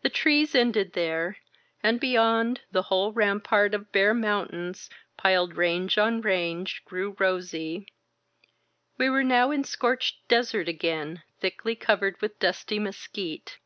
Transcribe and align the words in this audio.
The 0.00 0.08
trees 0.08 0.54
ended 0.54 0.94
there, 0.94 1.36
and 1.82 2.00
beyond, 2.00 2.62
the 2.72 2.84
whole 2.84 3.12
rampart 3.12 3.74
of 3.74 3.92
bare 3.92 4.14
mountains, 4.14 4.88
piled 5.18 5.54
range 5.58 5.98
on 5.98 6.22
range, 6.22 6.82
grew 6.86 7.14
rosy. 7.18 7.86
We 8.96 9.10
were 9.10 9.22
now 9.22 9.50
in 9.50 9.64
scorched 9.64 10.26
desert 10.28 10.66
again, 10.66 11.24
thickly 11.40 11.74
covered 11.76 12.18
with 12.22 12.38
dusty 12.38 12.78
mesquite. 12.78 13.58